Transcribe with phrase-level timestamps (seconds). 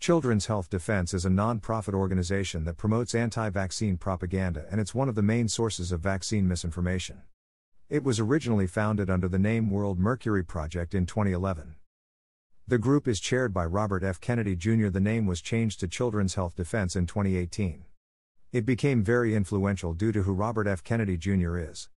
[0.00, 5.14] Children's Health Defense is a non-profit organization that promotes anti-vaccine propaganda and it's one of
[5.14, 7.20] the main sources of vaccine misinformation.
[7.90, 11.74] It was originally founded under the name World Mercury Project in 2011.
[12.66, 14.22] The group is chaired by Robert F.
[14.22, 14.88] Kennedy Jr.
[14.88, 17.84] The name was changed to Children's Health Defense in 2018.
[18.52, 20.82] It became very influential due to who Robert F.
[20.82, 21.58] Kennedy Jr.
[21.58, 21.90] is.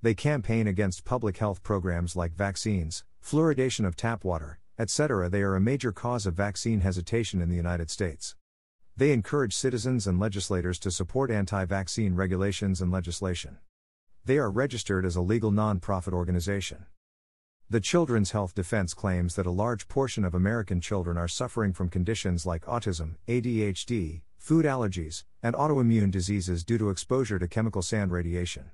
[0.00, 5.56] They campaign against public health programs like vaccines, fluoridation of tap water, etc., they are
[5.56, 8.36] a major cause of vaccine hesitation in the United States.
[8.96, 13.58] They encourage citizens and legislators to support anti vaccine regulations and legislation.
[14.24, 16.86] They are registered as a legal non profit organization.
[17.68, 21.88] The Children's Health Defense claims that a large portion of American children are suffering from
[21.88, 28.12] conditions like autism, ADHD, food allergies, and autoimmune diseases due to exposure to chemical sand
[28.12, 28.70] radiation.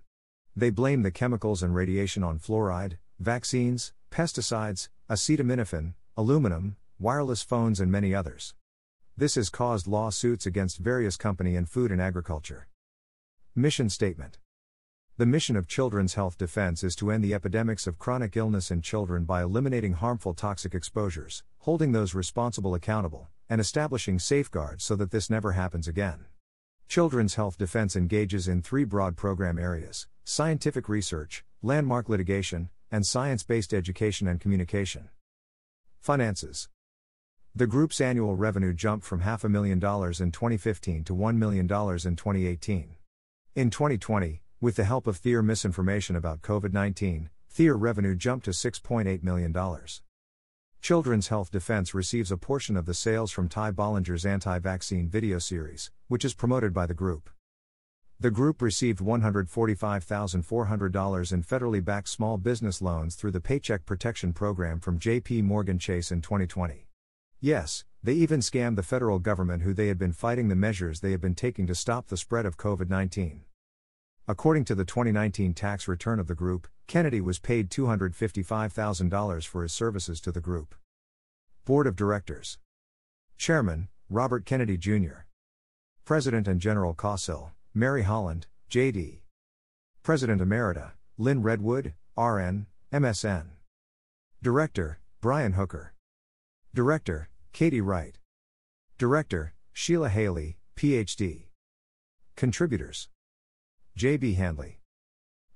[0.56, 7.90] They blame the chemicals and radiation on fluoride, vaccines, pesticides, acetaminophen, aluminum, wireless phones, and
[7.90, 8.54] many others.
[9.16, 12.66] This has caused lawsuits against various company in food and agriculture.
[13.54, 14.38] Mission Statement
[15.16, 18.82] The mission of Children's Health Defense is to end the epidemics of chronic illness in
[18.82, 25.10] children by eliminating harmful toxic exposures, holding those responsible accountable, and establishing safeguards so that
[25.10, 26.26] this never happens again.
[26.88, 33.42] Children's Health Defense engages in three broad program areas scientific research, landmark litigation, and science
[33.42, 35.08] based education and communication.
[36.00, 36.68] Finances
[37.54, 41.64] The group's annual revenue jumped from half a million dollars in 2015 to $1 million
[41.64, 42.94] in 2018.
[43.54, 48.52] In 2020, with the help of Thier misinformation about COVID 19, Thier revenue jumped to
[48.52, 49.54] $6.8 million.
[50.80, 55.38] Children's Health Defense receives a portion of the sales from Ty Bollinger's anti vaccine video
[55.38, 57.28] series, which is promoted by the group.
[58.22, 64.78] The group received $145,400 in federally backed small business loans through the Paycheck Protection Program
[64.78, 66.86] from JP Morgan Chase in 2020.
[67.40, 71.12] Yes, they even scammed the federal government who they had been fighting the measures they
[71.12, 73.40] had been taking to stop the spread of COVID 19.
[74.28, 79.72] According to the 2019 tax return of the group, Kennedy was paid $255,000 for his
[79.72, 80.74] services to the group.
[81.64, 82.58] Board of Directors
[83.38, 85.24] Chairman, Robert Kennedy Jr.
[86.04, 89.22] President and General Counsel, Mary Holland, J.D.
[90.02, 93.46] President Emerita, Lynn Redwood, RN, MSN.
[94.42, 95.94] Director, Brian Hooker.
[96.74, 98.18] Director, Katie Wright.
[98.98, 101.44] Director, Sheila Haley, PhD.
[102.34, 103.08] Contributors
[103.94, 104.34] J.B.
[104.34, 104.80] Handley.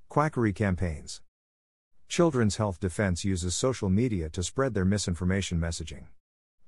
[0.08, 1.20] Quackery campaigns.
[2.06, 6.04] Children's Health Defense uses social media to spread their misinformation messaging.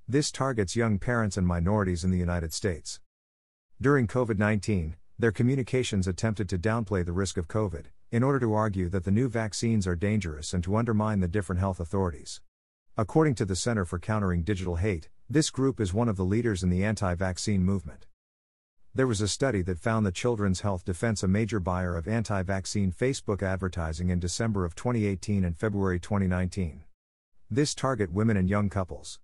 [0.08, 2.98] This targets young parents and minorities in the United States.
[3.80, 8.52] During COVID 19, their communications attempted to downplay the risk of COVID, in order to
[8.52, 12.42] argue that the new vaccines are dangerous and to undermine the different health authorities.
[12.98, 16.62] According to the Center for Countering Digital Hate, this group is one of the leaders
[16.62, 18.06] in the anti vaccine movement.
[18.94, 22.42] There was a study that found the Children's Health Defense a major buyer of anti
[22.42, 26.84] vaccine Facebook advertising in December of 2018 and February 2019.
[27.50, 29.18] This target women and young couples.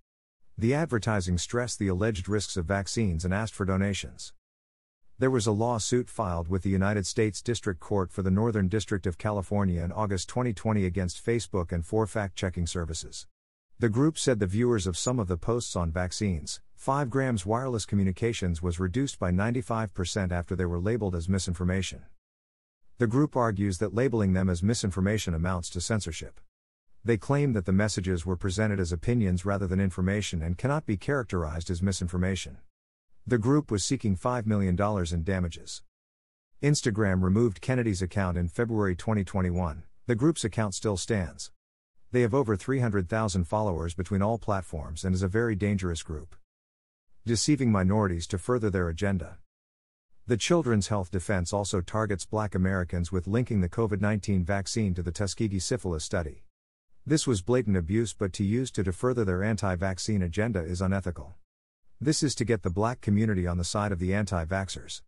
[0.57, 4.33] The advertising stressed the alleged risks of vaccines and asked for donations.
[5.19, 9.05] There was a lawsuit filed with the United States District Court for the Northern District
[9.05, 13.27] of California in August 2020 against Facebook and four fact checking services.
[13.77, 17.85] The group said the viewers of some of the posts on vaccines, 5 grams wireless
[17.85, 22.01] communications was reduced by 95% after they were labeled as misinformation.
[22.97, 26.39] The group argues that labeling them as misinformation amounts to censorship.
[27.05, 30.97] They claim that the messages were presented as opinions rather than information and cannot be
[30.97, 32.57] characterized as misinformation.
[33.25, 34.77] The group was seeking $5 million
[35.13, 35.81] in damages.
[36.61, 39.83] Instagram removed Kennedy's account in February 2021.
[40.07, 41.49] The group's account still stands.
[42.11, 46.35] They have over 300,000 followers between all platforms and is a very dangerous group.
[47.25, 49.37] deceiving minorities to further their agenda.
[50.27, 55.01] The Children's Health Defense also targets black Americans with linking the COVID 19 vaccine to
[55.01, 56.43] the Tuskegee syphilis study.
[57.05, 60.81] This was blatant abuse, but to use to, to further their anti vaccine agenda is
[60.81, 61.35] unethical.
[62.03, 65.01] This is to get the black community on the side of the anti vaxxers.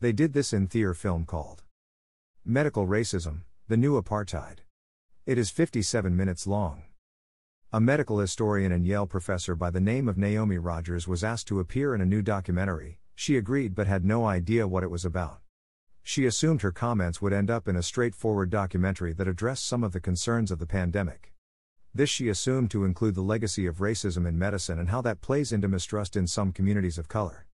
[0.00, 1.64] They did this in theater film called
[2.46, 4.60] Medical Racism The New Apartheid.
[5.26, 6.84] It is 57 minutes long.
[7.74, 11.60] A medical historian and Yale professor by the name of Naomi Rogers was asked to
[11.60, 15.40] appear in a new documentary, she agreed but had no idea what it was about.
[16.02, 19.92] She assumed her comments would end up in a straightforward documentary that addressed some of
[19.92, 21.34] the concerns of the pandemic.
[21.92, 25.50] This she assumed to include the legacy of racism in medicine and how that plays
[25.52, 27.46] into mistrust in some communities of color.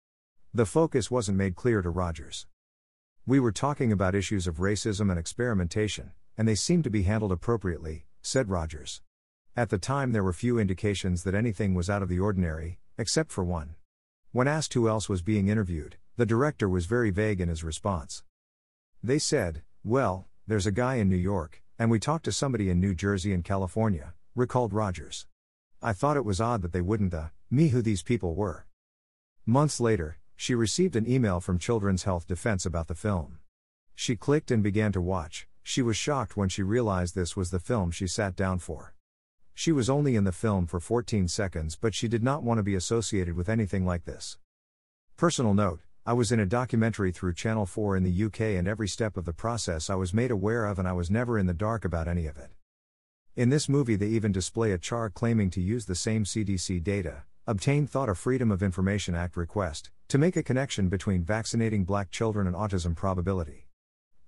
[0.54, 2.46] The focus wasn't made clear to Rogers.
[3.26, 7.32] We were talking about issues of racism and experimentation, and they seemed to be handled
[7.32, 9.02] appropriately, said Rogers.
[9.56, 13.32] At the time, there were few indications that anything was out of the ordinary, except
[13.32, 13.76] for one.
[14.34, 18.24] When asked who else was being interviewed, the director was very vague in his response.
[19.02, 22.82] They said, Well, there's a guy in New York, and we talked to somebody in
[22.82, 25.28] New Jersey and California, recalled Rogers.
[25.82, 28.66] I thought it was odd that they wouldn't uh, me who these people were.
[29.46, 33.40] Months later, she received an email from Children's Health Defense about the film.
[33.96, 35.48] She clicked and began to watch.
[35.64, 38.94] She was shocked when she realized this was the film she sat down for.
[39.54, 42.64] She was only in the film for 14 seconds, but she did not want to
[42.64, 44.38] be associated with anything like this.
[45.16, 48.90] Personal note I was in a documentary through Channel 4 in the UK, and every
[48.90, 51.54] step of the process I was made aware of, and I was never in the
[51.54, 52.50] dark about any of it.
[53.36, 57.24] In this movie, they even display a chart claiming to use the same CDC data,
[57.46, 62.10] obtained thought a Freedom of Information Act request, to make a connection between vaccinating black
[62.12, 63.68] children and autism probability.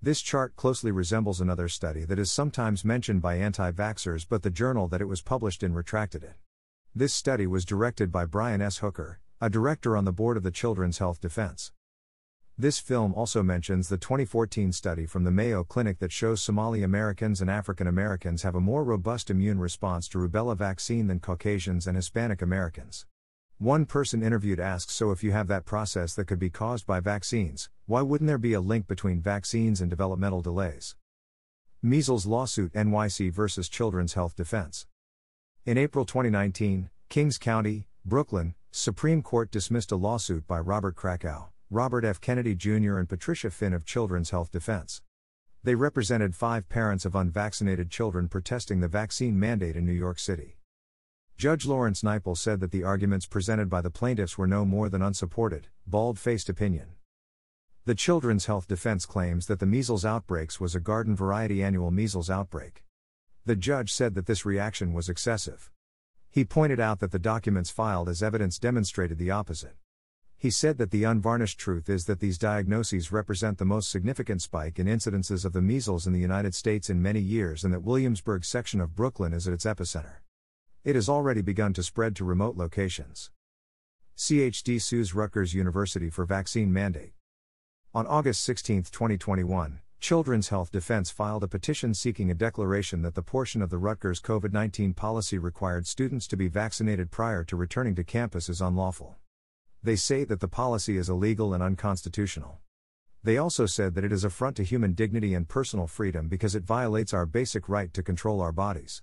[0.02, 4.50] This chart closely resembles another study that is sometimes mentioned by anti vaxxers, but the
[4.50, 6.34] journal that it was published in retracted it.
[6.94, 8.78] This study was directed by Brian S.
[8.78, 11.72] Hooker, a director on the board of the Children's Health Defense.
[12.60, 17.40] This film also mentions the 2014 study from the Mayo Clinic that shows Somali Americans
[17.40, 21.94] and African Americans have a more robust immune response to rubella vaccine than Caucasians and
[21.94, 23.06] Hispanic Americans.
[23.58, 26.98] One person interviewed asks So, if you have that process that could be caused by
[26.98, 30.96] vaccines, why wouldn't there be a link between vaccines and developmental delays?
[31.80, 34.88] Measles lawsuit NYC versus Children's Health Defense.
[35.64, 42.02] In April 2019, Kings County, Brooklyn, Supreme Court dismissed a lawsuit by Robert Krakow, Robert
[42.02, 42.18] F.
[42.18, 45.02] Kennedy Jr., and Patricia Finn of Children's Health Defense.
[45.62, 50.56] They represented five parents of unvaccinated children protesting the vaccine mandate in New York City.
[51.36, 55.02] Judge Lawrence Knipel said that the arguments presented by the plaintiffs were no more than
[55.02, 56.86] unsupported, bald faced opinion.
[57.84, 62.30] The Children's Health Defense claims that the measles outbreaks was a garden variety annual measles
[62.30, 62.82] outbreak.
[63.44, 65.70] The judge said that this reaction was excessive.
[66.30, 69.76] He pointed out that the documents filed as evidence demonstrated the opposite.
[70.40, 74.78] He said that the unvarnished truth is that these diagnoses represent the most significant spike
[74.78, 78.44] in incidences of the measles in the United States in many years and that Williamsburg
[78.44, 80.18] section of Brooklyn is at its epicenter.
[80.84, 83.32] It has already begun to spread to remote locations.
[84.16, 87.14] CHD sues Rutgers University for vaccine mandate.
[87.92, 93.22] On August 16, 2021, Children's Health Defense filed a petition seeking a declaration that the
[93.22, 97.96] portion of the Rutgers COVID 19 policy required students to be vaccinated prior to returning
[97.96, 99.16] to campus is unlawful.
[99.82, 102.58] They say that the policy is illegal and unconstitutional.
[103.22, 106.64] They also said that it is affront to human dignity and personal freedom because it
[106.64, 109.02] violates our basic right to control our bodies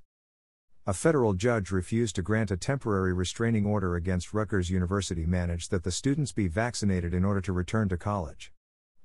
[0.87, 5.83] a federal judge refused to grant a temporary restraining order against Rutgers University managed that
[5.83, 8.53] the students be vaccinated in order to return to college.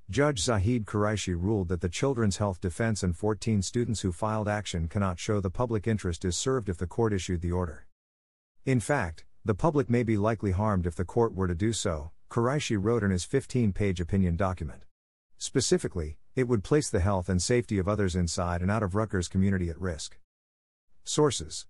[0.07, 4.87] Judge Zahid Qureshi ruled that the Children's Health Defense and 14 students who filed action
[4.87, 7.87] cannot show the public interest is served if the court issued the order.
[8.63, 12.11] In fact, the public may be likely harmed if the court were to do so,
[12.29, 14.83] Qureshi wrote in his 15 page opinion document.
[15.37, 19.27] Specifically, it would place the health and safety of others inside and out of Rutgers
[19.27, 20.19] community at risk.
[21.03, 21.65] Sources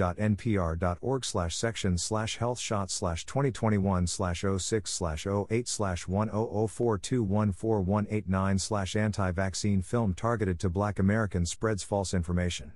[1.25, 9.81] slash section slash health shot slash 2021 slash 06 slash 08 slash 10042141189 slash anti-vaccine
[9.81, 12.73] film targeted to black Americans spreads false information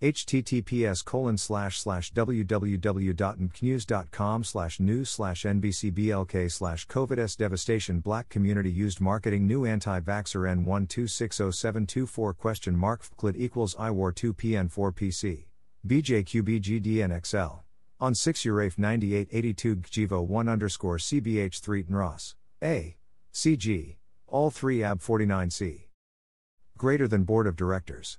[0.00, 9.00] https colon slash slash www.nbcnews.com slash news slash nbcblk slash covids devastation black community used
[9.00, 15.46] marketing new anti-vaxxer n1260724 question mark fclid equals iwar 2 pn4 pc
[15.84, 17.58] bjqbgdnxl
[17.98, 22.96] on 6 uraf 9882 gjivo 1 underscore cbh3 nros a.
[23.34, 23.96] Cg
[24.28, 25.88] all 3 ab 49c
[26.76, 28.18] greater than board of directors